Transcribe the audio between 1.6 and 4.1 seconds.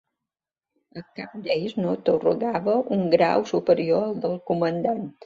no atorgava un grau superior